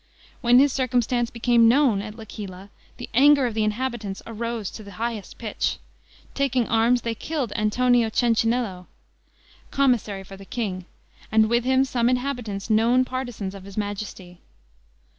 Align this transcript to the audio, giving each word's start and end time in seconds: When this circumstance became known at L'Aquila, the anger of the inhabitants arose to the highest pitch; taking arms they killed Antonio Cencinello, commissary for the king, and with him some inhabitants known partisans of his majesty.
When 0.41 0.57
this 0.57 0.73
circumstance 0.73 1.29
became 1.29 1.67
known 1.67 2.01
at 2.01 2.15
L'Aquila, 2.15 2.71
the 2.97 3.07
anger 3.13 3.45
of 3.45 3.53
the 3.53 3.63
inhabitants 3.63 4.23
arose 4.25 4.71
to 4.71 4.81
the 4.81 4.93
highest 4.93 5.37
pitch; 5.37 5.77
taking 6.33 6.67
arms 6.67 7.03
they 7.03 7.13
killed 7.13 7.53
Antonio 7.55 8.09
Cencinello, 8.09 8.87
commissary 9.69 10.23
for 10.23 10.37
the 10.37 10.43
king, 10.43 10.85
and 11.31 11.51
with 11.51 11.65
him 11.65 11.83
some 11.85 12.09
inhabitants 12.09 12.67
known 12.67 13.05
partisans 13.05 13.53
of 13.53 13.63
his 13.63 13.77
majesty. 13.77 14.39